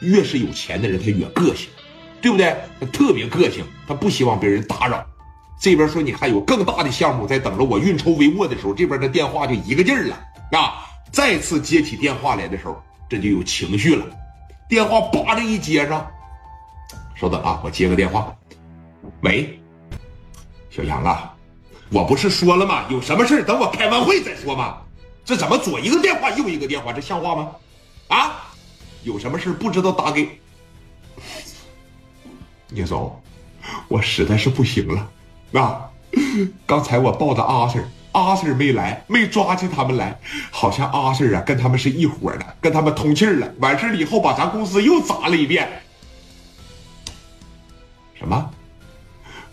[0.00, 1.68] 越是有钱的人，他越个性，
[2.20, 2.56] 对不对？
[2.80, 5.04] 他特别个性，他不希望别人打扰。
[5.60, 10.16] 这边说你还有更大的项目在等着我运筹帷幄的时候，这边的电话就一个劲儿了
[10.52, 10.86] 啊！
[11.10, 14.06] 再次接起电话来的时候，这就有情绪了。
[14.68, 16.06] 电话叭的一接上，
[17.16, 18.32] 稍等啊，我接个电话。
[19.22, 19.58] 喂，
[20.70, 21.34] 小杨啊，
[21.90, 22.84] 我不是说了吗？
[22.88, 24.76] 有什么事等我开完会再说吗？
[25.24, 26.92] 这怎么左一个电话右一个电话？
[26.92, 27.50] 这像话吗？
[28.08, 28.47] 啊，
[29.08, 30.38] 有什么事不知道打给
[32.68, 33.18] 聂总，
[33.88, 35.10] 我实在是不行了。
[35.58, 35.88] 啊！
[36.66, 43.50] 刚才我报的阿 Sir，阿 Sir 没来，没抓起他们来，好像阿 Sir 啊跟他们是一伙的，跟他们通气了。
[43.60, 45.66] 完事了以后，把咱公司又砸了一遍。
[48.12, 48.50] 什么？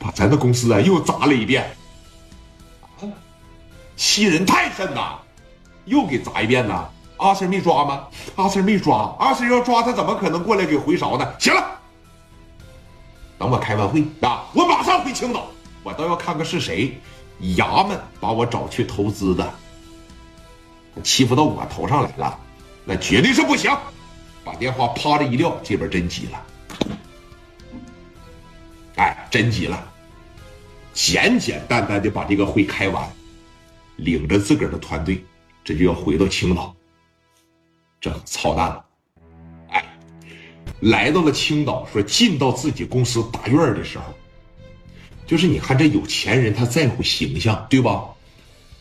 [0.00, 1.64] 把咱的公司啊又砸了一遍？
[3.94, 5.20] 欺人太甚呐！
[5.84, 6.88] 又给砸一遍呐？
[7.16, 8.08] 阿 Sir 没抓吗？
[8.36, 11.34] 阿 Sir 没抓，阿 Sir 要抓他，怎么可能过来给回勺呢？
[11.38, 11.80] 行了，
[13.38, 15.46] 等我开完会啊，我马上回青岛。
[15.82, 16.98] 我倒要看看是谁，
[17.56, 19.54] 衙门把我找去投资的，
[21.02, 22.38] 欺负到我头上来了，
[22.84, 23.70] 那绝对是不行。
[24.42, 26.42] 把电话啪的一撂，这边真急了，
[28.96, 29.86] 哎，真急了，
[30.92, 33.06] 简简单单的把这个会开完，
[33.96, 35.24] 领着自个儿的团队，
[35.62, 36.74] 这就要回到青岛，
[38.04, 38.84] 这操蛋了，
[39.70, 39.82] 哎，
[40.80, 44.04] 来到了青岛，说进到自己公司大院的时候。
[45.26, 48.04] 就是你看这有钱人，他在乎形象，对吧？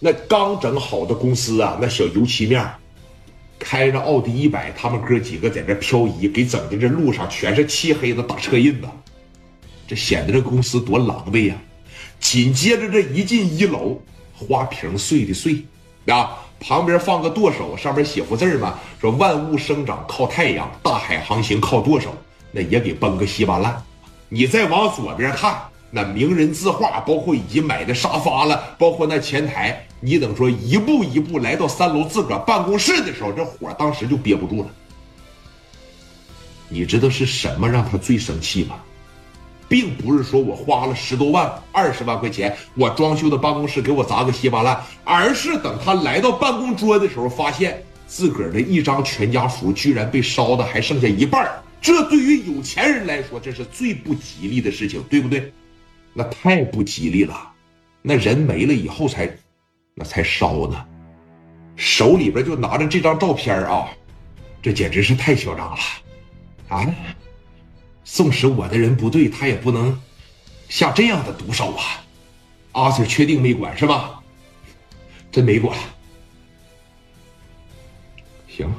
[0.00, 2.68] 那刚整好的公司啊，那小油漆面，
[3.60, 8.88] 开着奥迪一百，他们哥几个在这漂移，给整的这路上全是漆黑的大车印子，
[9.86, 11.56] 这显得这公司多狼狈呀！
[12.18, 14.02] 紧接着这一进一楼，
[14.36, 15.64] 花瓶碎的碎
[16.06, 22.14] 啊，旁边放个舵手，上面写幅字嘛，说万物生长靠太阳，大海航行靠舵手，
[22.50, 23.82] 那也给崩个稀巴烂。
[24.28, 25.60] 你再往左边看。
[25.94, 34.68] 那名人字画，包括已经买的沙发了，包括那前台，你等说一步一步来到三楼自个儿办公室的时候，这火当时就憋不住了。
[36.70, 38.76] 你知道是什么让他最生气吗？
[39.72, 51.50] 并不是说我花了十多万、二十万块钱，我装修的办公室给我砸个稀巴烂，而是等他来到办公桌的时候，发现自个儿的一张全家福居然被烧的还剩下一半
[51.80, 55.50] 这对于有钱人来说，这是最不吉利的事情，对不对？
[56.12, 57.34] 那太不吉利了，
[58.02, 59.34] 那人没了以后才，
[59.94, 60.84] 那才烧呢，
[61.76, 63.88] 手里边就拿着这张照片啊，
[64.60, 65.78] 这简直是太嚣张了，
[66.68, 66.86] 啊！
[68.12, 69.98] 纵使我的人不对，他也不能
[70.68, 72.04] 下这样的毒手啊！
[72.72, 74.20] 阿 Sir 确定没管是吧？
[75.30, 75.74] 真没管。
[78.46, 78.70] 行，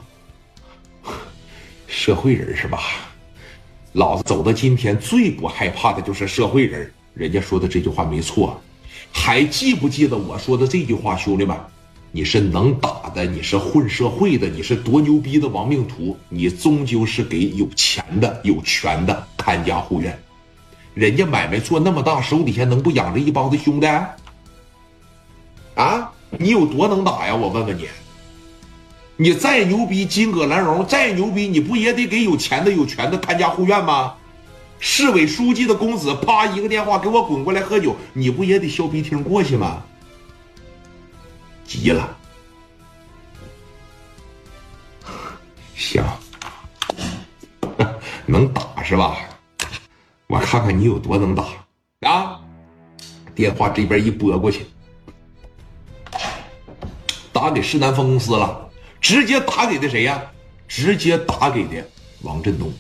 [1.88, 2.80] 社会人是吧？
[3.94, 6.94] 老子走到今天最不害怕的就是社会人。
[7.16, 8.62] 人家说的这句话没错，
[9.12, 11.58] 还记不记得我说的这句话，兄弟们？
[12.16, 20.16] 你是能打的，你是混社会的，你是多牛逼的亡命徒，你终究是给有钱的、有权的看家护院。
[20.94, 23.88] 人家买卖做那么大，手底下能不养着一帮子兄弟？
[25.74, 27.36] 啊，你有多能打呀？
[27.36, 27.88] 我问问你，
[29.18, 34.14] 你再牛逼，金戈兰绒再牛逼，你不也得给有钱的、有权的看家护院吗？
[34.78, 39.82] 市委书记的公子，啪一个电话给我滚过来喝酒，你不也得削鼻涕过去吗？
[41.66, 42.18] 急了，
[45.76, 46.04] 行，
[48.26, 49.18] 能打是吧？
[50.28, 51.46] 我看看你有多能打
[52.10, 52.40] 啊！
[53.36, 54.66] 电话这边一拨过去，
[57.32, 58.70] 打给市南分公司了，
[59.00, 60.22] 直接打给的谁呀？
[60.68, 61.88] 直接打给的
[62.22, 62.72] 王振东。